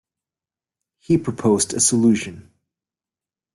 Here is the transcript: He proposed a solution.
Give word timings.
He 0.97 1.19
proposed 1.19 1.75
a 1.75 1.79
solution. 1.79 2.49